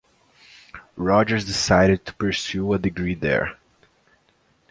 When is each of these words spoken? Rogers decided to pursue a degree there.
Rogers 0.95 1.45
decided 1.45 2.07
to 2.07 2.15
pursue 2.15 2.73
a 2.73 2.79
degree 2.79 3.13
there. 3.13 3.57